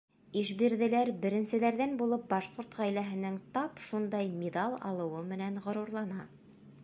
[0.39, 6.27] Ишбирҙеләр беренселәрҙән булып башҡорт ғаиләһенең тап шундай миҙал алыуы менән ғорурлана.